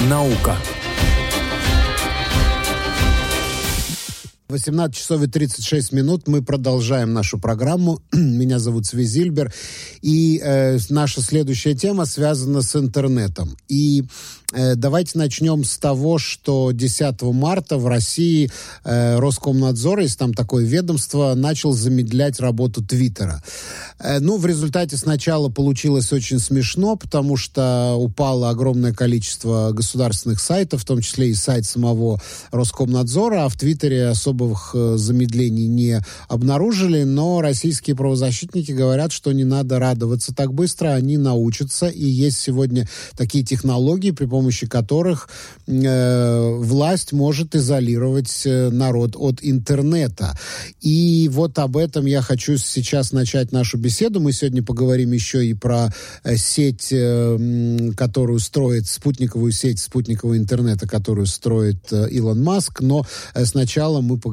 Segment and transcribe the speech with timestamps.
[0.00, 0.77] Наука.
[4.50, 8.00] 18 часов и 36 минут мы продолжаем нашу программу.
[8.12, 9.52] Меня зовут Свизильбер.
[10.00, 13.58] И э, наша следующая тема связана с интернетом.
[13.68, 14.04] И
[14.52, 18.50] Э, давайте начнем с того, что 10 марта в России
[18.82, 23.42] э, Роскомнадзор, если там такое ведомство, начал замедлять работу Твиттера.
[23.98, 30.82] Э, ну, в результате сначала получилось очень смешно, потому что упало огромное количество государственных сайтов,
[30.82, 32.18] в том числе и сайт самого
[32.50, 39.44] Роскомнадзора, а в Твиттере особых э, замедлений не обнаружили, но российские правозащитники говорят, что не
[39.44, 45.28] надо радоваться так быстро, они научатся, и есть сегодня такие технологии, при помощи которых
[45.66, 50.38] э, власть может изолировать э, народ от интернета.
[50.80, 54.20] И вот об этом я хочу сейчас начать нашу беседу.
[54.20, 55.92] Мы сегодня поговорим еще и про
[56.24, 62.80] э, сеть, э, которую строит, спутниковую сеть спутникового интернета, которую строит э, Илон Маск.
[62.80, 63.04] Но
[63.44, 64.27] сначала мы поговорим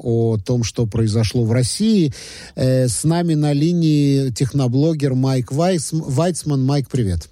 [0.00, 2.12] о том, что произошло в России.
[2.56, 6.64] Э, с нами на линии техноблогер Майк Вайцман.
[6.64, 7.30] Майк, привет.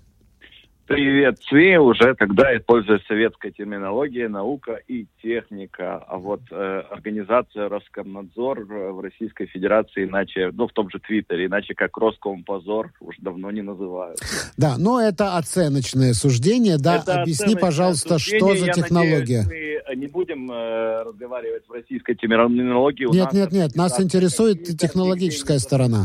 [0.89, 5.99] Привет, Цви, уже тогда используя советская терминология, наука и техника.
[6.09, 11.45] А вот э, организация Роскомнадзор э, в Российской Федерации, иначе, ну, в том же Твиттере,
[11.45, 14.19] иначе как Роскомпозор, уже давно не называют.
[14.57, 17.01] Да, но это оценочное суждение, да.
[17.03, 18.57] Это Объясни, пожалуйста, суждение.
[18.57, 19.43] что за технология?
[19.43, 19.68] Надеюсь,
[19.99, 23.05] не будем э, разговаривать в российской терминологии.
[23.05, 26.05] У нет, нет, нет, нас интересует технологическая сторона.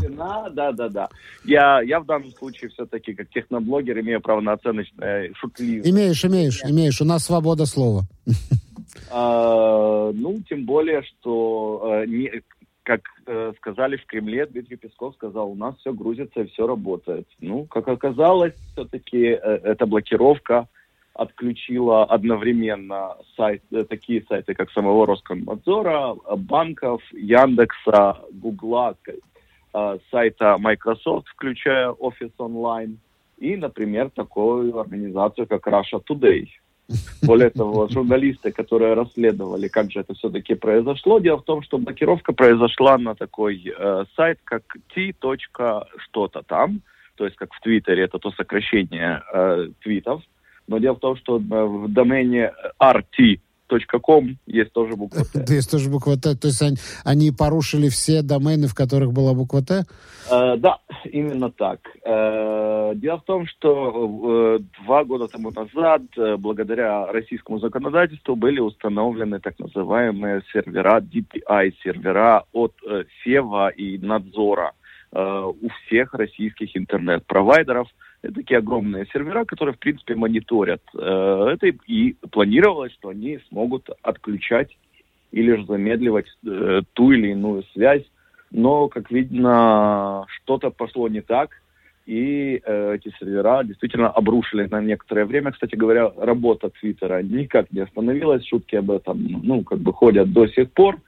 [0.50, 1.08] Да, да, да.
[1.44, 5.90] Я, я в данном случае все-таки как техноблогер имею право на оценочное шутливое.
[5.90, 7.00] Имеешь, имеешь, имеешь.
[7.00, 8.02] У нас свобода слова.
[9.10, 12.42] А, ну, тем более, что, э, не,
[12.82, 17.26] как э, сказали в Кремле, Дмитрий Песков сказал, у нас все грузится и все работает.
[17.40, 20.68] Ну, как оказалось, все-таки э, эта блокировка
[21.14, 31.28] отключила одновременно сайт, э, такие сайты, как самого Роскомнадзора, банков, Яндекса, Гугла, э, сайта Microsoft,
[31.28, 32.96] включая Office Online,
[33.38, 36.48] и, например, такую организацию, как Russia Today.
[37.22, 42.32] Более того, журналисты, которые расследовали, как же это все-таки произошло, дело в том, что блокировка
[42.32, 44.62] произошла на такой э, сайт, как
[44.94, 45.14] t.
[45.98, 46.82] что-то там,
[47.14, 50.22] то есть как в Твиттере, это то сокращение э, твитов,
[50.66, 53.40] но дело в том, что э, в домене RT
[54.02, 55.54] .com есть тоже буква Т.
[55.54, 56.34] Есть тоже буква Т.
[56.34, 59.84] То есть они, они порушили все домены, в которых была буква Т?
[60.30, 61.80] Э, да, именно так.
[62.04, 68.60] Э, дело в том, что э, два года тому назад, э, благодаря российскому законодательству, были
[68.60, 74.72] установлены так называемые сервера DPI, сервера от э, Сева и Надзора
[75.12, 77.88] э, у всех российских интернет-провайдеров–
[78.32, 84.76] такие огромные сервера, которые, в принципе, мониторят э, это, и планировалось, что они смогут отключать
[85.32, 88.04] или же замедливать э, ту или иную связь.
[88.50, 91.50] Но, как видно, что-то пошло не так,
[92.06, 95.52] и э, эти сервера действительно обрушили на некоторое время.
[95.52, 100.46] Кстати говоря, работа Твиттера никак не остановилась, шутки об этом, ну, как бы ходят до
[100.48, 100.98] сих пор.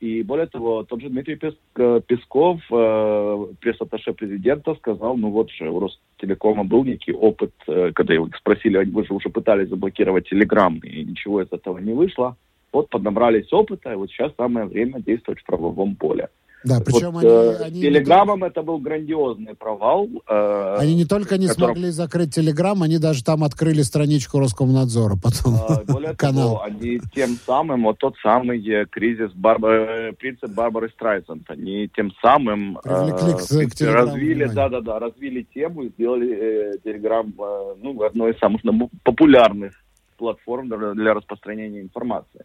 [0.00, 5.70] И более того, тот же Дмитрий э, Песков, э, пресс-атташе президента, сказал, ну вот же
[5.70, 10.78] у Ростелекома был некий опыт, э, когда его спросили, вы же уже пытались заблокировать Телеграм,
[10.78, 12.36] и ничего из этого не вышло.
[12.72, 16.28] Вот поднабрались опыта, и вот сейчас самое время действовать в правовом поле.
[16.64, 17.80] Да, причем вот, они, э, они...
[17.80, 20.08] Телеграммом это был грандиозный провал.
[20.28, 21.76] Э, они не только не которым...
[21.76, 25.54] смогли закрыть Телеграм, они даже там открыли страничку Роскомнадзора потом.
[25.54, 26.54] Э, более канал.
[26.54, 32.12] того, они тем самым, вот тот самый э, кризис Барбары, принцип Барбары Страйсанд, они тем
[32.20, 38.32] самым э, к, к развили, да-да-да, развили тему и сделали э, Телеграм э, ну, одной
[38.32, 38.62] из самых
[39.04, 39.72] популярных
[40.16, 42.44] платформ для, для распространения информации.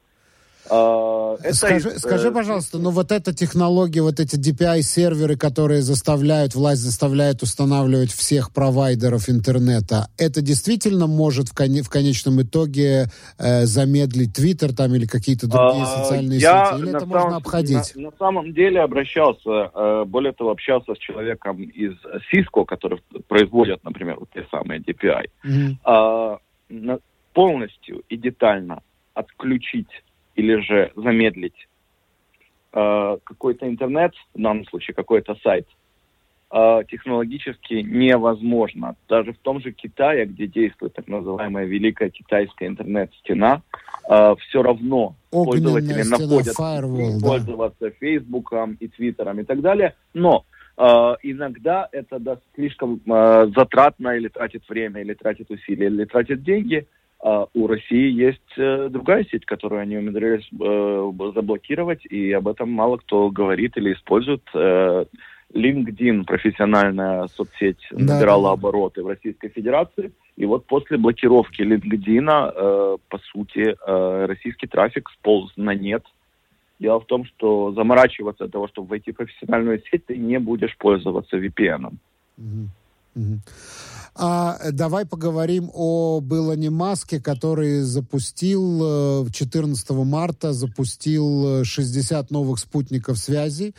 [0.70, 6.54] А, это, скажи, э, скажи, пожалуйста, ну вот эта технология, вот эти DPI-серверы, которые заставляют,
[6.56, 13.66] власть заставляет устанавливать всех провайдеров интернета, это действительно может в, кон- в конечном итоге э,
[13.66, 16.82] замедлить Твиттер там или какие-то другие а, социальные я сети?
[16.82, 17.96] Или это самом, можно обходить?
[17.96, 21.94] На, на самом деле обращался, э, более того, общался с человеком из
[22.32, 25.26] Cisco, который производят, например, вот те самые DPI.
[25.46, 26.38] Mm-hmm.
[26.94, 26.98] Э,
[27.34, 28.82] полностью и детально
[29.14, 30.04] отключить
[30.36, 31.68] или же замедлить
[32.74, 35.68] э, какой-то интернет, в данном случае какой-то сайт,
[36.52, 38.96] э, технологически невозможно.
[39.10, 43.62] Даже в том же Китае, где действует так называемая Великая Китайская интернет-стена,
[44.10, 47.92] э, все равно Огненная пользователи находят firewall, пользоваться да.
[48.00, 49.96] Фейсбуком и Твиттером и так далее.
[50.14, 50.46] Но
[50.78, 50.84] э,
[51.24, 56.88] иногда это да, слишком э, затратно или тратит время, или тратит усилия, или тратит деньги–
[57.24, 62.72] А у России есть э, другая сеть, которую они умудрились э, заблокировать, и об этом
[62.72, 64.42] мало кто говорит или использует.
[64.54, 65.06] Э,
[65.54, 68.54] LinkedIn, профессиональная соцсеть, набирала да.
[68.54, 70.12] обороты в Российской Федерации.
[70.38, 76.04] И вот после блокировки LinkedIn, э, по сути, э, российский трафик сполз на нет.
[76.80, 80.76] Дело в том, что заморачиваться для того, чтобы войти в профессиональную сеть, ты не будешь
[80.78, 81.94] пользоваться VPN.
[82.38, 82.70] Угу.
[83.16, 83.40] Угу.
[84.14, 92.60] А давай поговорим об Илоне Маске, который запустил 14 э, марта запустил 60 э, новых
[92.60, 93.74] спутников связи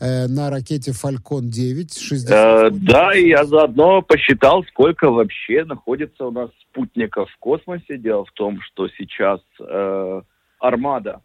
[0.00, 1.96] э, на ракете Falcon 9.
[1.96, 7.96] 60 э, да, и я заодно посчитал, сколько вообще находится у нас спутников в космосе.
[7.96, 10.22] Дело в том, что сейчас э,
[10.58, 11.20] армада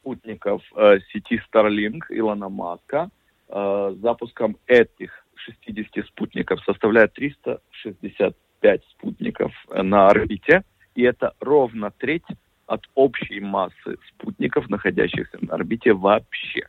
[0.00, 3.10] спутников э, сети Starlink Илона Маска
[3.48, 10.62] э, запуском этих 60 спутников составляет 365 спутников на орбите,
[10.94, 12.24] и это ровно треть
[12.66, 16.68] от общей массы спутников, находящихся на орбите вообще.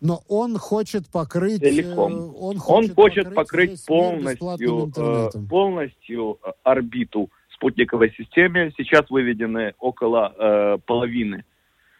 [0.00, 1.60] Но он хочет покрыть...
[1.60, 2.12] Целиком.
[2.12, 8.72] Э, он хочет, он хочет покрыть, покрыть полностью, э, полностью э, орбиту спутниковой системы.
[8.76, 11.44] Сейчас выведены около э, половины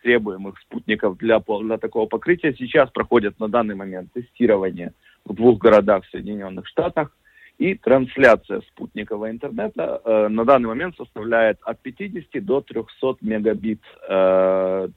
[0.03, 2.55] требуемых спутников для, для такого покрытия.
[2.59, 4.93] Сейчас проходят на данный момент тестирование
[5.25, 7.11] в двух городах в Соединенных Штатах.
[7.59, 13.81] И трансляция спутникового интернета э, на данный момент составляет от 50 до 300 мегабит.
[14.09, 14.89] Э,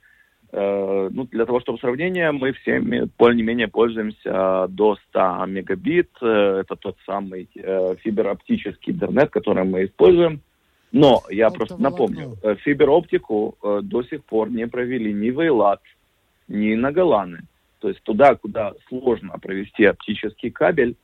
[0.51, 2.79] э, ну, для того, чтобы сравнение, мы все
[3.19, 6.09] более-менее пользуемся до 100 мегабит.
[6.19, 10.41] Э, это тот самый э, фибероптический интернет, который мы используем.
[10.91, 15.39] Но я Это просто напомню, э, фибероптику э, до сих пор не провели ни в
[15.41, 15.81] Эйлат,
[16.47, 17.41] ни на Голланы.
[17.79, 20.97] То есть туда, куда сложно провести оптический кабель,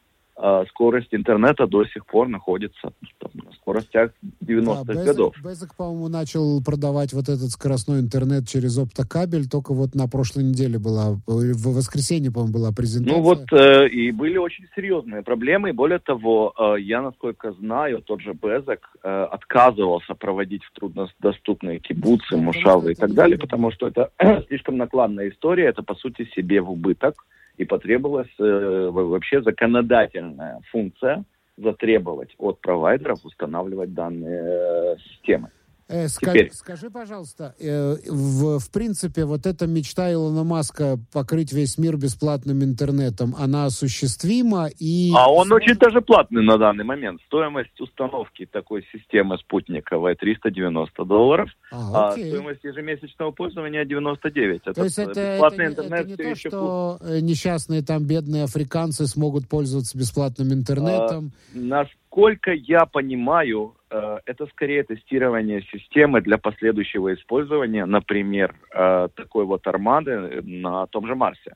[0.70, 4.12] скорость интернета до сих пор находится там, на скоростях
[4.44, 5.36] 90-х да, годов.
[5.44, 10.80] Безик, по-моему, начал продавать вот этот скоростной интернет через оптокабель, только вот на прошлой неделе
[10.80, 13.18] была, в воскресенье, по-моему, была презентация.
[13.18, 18.02] Ну вот, э, и были очень серьезные проблемы, и более того, э, я, насколько знаю,
[18.02, 23.88] тот же Безек э, отказывался проводить в труднодоступные кибуцы, мушавы и так далее, потому что
[23.88, 24.12] это
[24.48, 27.26] слишком накладная история, это, по сути, себе в убыток
[27.58, 31.24] и потребовалась э, вообще законодательная функция
[31.58, 35.52] затребовать от провайдеров устанавливать данные э, системы.
[35.90, 41.78] Э, скажи, скажи, пожалуйста, э, в, в принципе, вот эта мечта Илона Маска покрыть весь
[41.78, 45.12] мир бесплатным интернетом, она осуществима и...
[45.16, 45.64] А он сможет...
[45.64, 47.22] очень даже платный на данный момент.
[47.26, 54.62] Стоимость установки такой системы спутниковой 390 долларов, а, а стоимость ежемесячного пользования 99.
[54.62, 57.22] Это то есть это, бесплатный это, интернет это не то, еще что плюс.
[57.22, 61.34] несчастные там бедные африканцы смогут пользоваться бесплатным интернетом?
[61.54, 63.83] А, насколько я понимаю, Э,
[64.26, 71.16] это скорее тестирование системы для последующего использования, например, э, такой вот армады на том же
[71.16, 71.54] Марсе.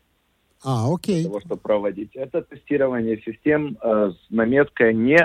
[0.64, 1.22] А, окей.
[1.22, 2.16] Для того, чтобы проводить.
[2.16, 5.18] Это тестирование систем э, с наметкой не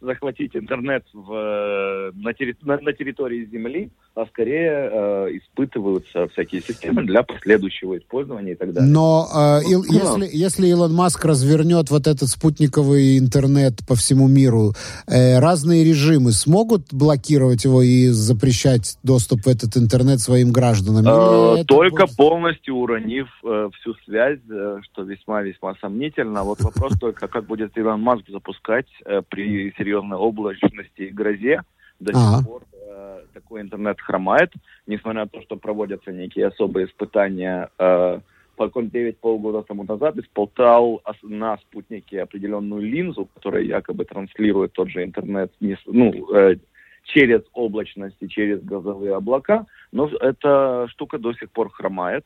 [0.00, 7.04] захватить интернет в, на, терри, на, на территории Земли, а скорее э, испытываются всякие системы
[7.04, 8.90] для последующего использования и так далее.
[8.90, 14.72] Но э, ну, если, если Илон Маск развернет вот этот спутниковый интернет по всему миру,
[15.06, 21.04] э, разные режимы смогут блокировать его и запрещать доступ в этот интернет своим гражданам?
[21.06, 22.16] Э, только будет...
[22.16, 26.42] полностью уронив э, всю связь, э, что весьма-весьма сомнительно.
[26.42, 31.60] Вот вопрос только, как будет Илон Маск запускать э, при серьезной облачности и грозе.
[32.00, 34.52] До сих пор э, такой интернет хромает,
[34.86, 37.70] несмотря на то, что проводятся некие особые испытания.
[37.78, 38.20] Э,
[38.56, 45.04] Falcon 9 полгода тому назад испытал на спутнике определенную линзу, которая якобы транслирует тот же
[45.04, 45.52] интернет
[45.86, 46.56] ну, э,
[47.04, 52.24] через облачность и через газовые облака, но эта штука до сих пор хромает.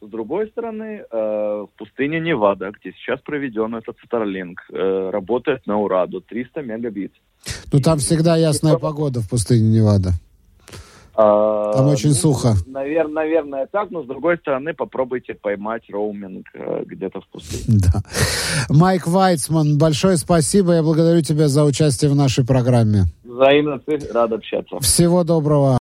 [0.00, 1.16] С другой стороны, э,
[1.66, 7.12] в пустыне Невада, где сейчас проведен этот Starlink, э, работает на ура до 300 мегабит.
[7.72, 10.10] Ну, там всегда ясная и, погода в пустыне Невада.
[11.20, 12.54] А, там очень ну, сухо.
[12.66, 17.80] Навер, наверное, так, но с другой стороны, попробуйте поймать роуминг э, где-то в пустыне.
[17.92, 18.02] Да.
[18.68, 20.74] Майк Вайцман, большое спасибо.
[20.74, 23.06] Я благодарю тебя за участие в нашей программе.
[23.24, 24.78] Взаимно, ты рад общаться.
[24.78, 25.76] Всего доброго.